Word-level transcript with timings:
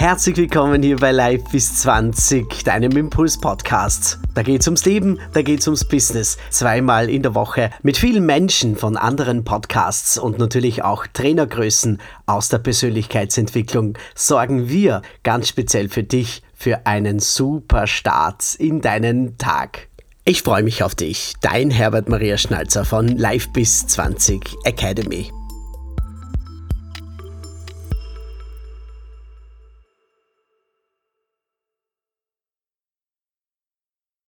Herzlich 0.00 0.38
willkommen 0.38 0.82
hier 0.82 0.96
bei 0.96 1.12
Live 1.12 1.44
bis 1.52 1.76
20, 1.80 2.64
deinem 2.64 2.96
Impuls-Podcast. 2.96 4.18
Da 4.32 4.42
geht's 4.42 4.66
ums 4.66 4.86
Leben, 4.86 5.20
da 5.34 5.42
geht's 5.42 5.66
ums 5.66 5.84
Business. 5.84 6.38
Zweimal 6.48 7.10
in 7.10 7.20
der 7.20 7.34
Woche 7.34 7.68
mit 7.82 7.98
vielen 7.98 8.24
Menschen 8.24 8.76
von 8.76 8.96
anderen 8.96 9.44
Podcasts 9.44 10.16
und 10.16 10.38
natürlich 10.38 10.82
auch 10.82 11.06
Trainergrößen 11.06 12.00
aus 12.24 12.48
der 12.48 12.60
Persönlichkeitsentwicklung 12.60 13.98
sorgen 14.14 14.70
wir 14.70 15.02
ganz 15.22 15.48
speziell 15.48 15.90
für 15.90 16.02
dich 16.02 16.42
für 16.54 16.86
einen 16.86 17.20
super 17.20 17.86
Start 17.86 18.54
in 18.54 18.80
deinen 18.80 19.36
Tag. 19.36 19.88
Ich 20.24 20.40
freue 20.40 20.62
mich 20.62 20.82
auf 20.82 20.94
dich, 20.94 21.34
dein 21.42 21.70
Herbert 21.70 22.08
Maria 22.08 22.38
Schnalzer 22.38 22.86
von 22.86 23.06
Live 23.06 23.52
bis 23.52 23.86
20 23.86 24.56
Academy. 24.64 25.30